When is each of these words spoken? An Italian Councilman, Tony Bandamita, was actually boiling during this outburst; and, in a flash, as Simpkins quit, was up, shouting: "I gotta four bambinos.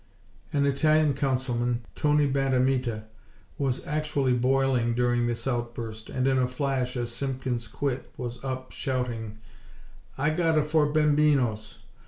An 0.51 0.65
Italian 0.65 1.13
Councilman, 1.13 1.85
Tony 1.93 2.25
Bandamita, 2.27 3.03
was 3.59 3.85
actually 3.85 4.33
boiling 4.33 4.95
during 4.95 5.27
this 5.27 5.45
outburst; 5.45 6.09
and, 6.09 6.27
in 6.27 6.39
a 6.39 6.47
flash, 6.47 6.97
as 6.97 7.11
Simpkins 7.11 7.67
quit, 7.67 8.11
was 8.17 8.43
up, 8.43 8.71
shouting: 8.71 9.37
"I 10.17 10.31
gotta 10.31 10.63
four 10.63 10.87
bambinos. 10.87 11.83